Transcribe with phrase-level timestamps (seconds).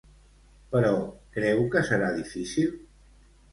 [0.71, 0.93] Però
[1.37, 2.75] creu que serà difícil?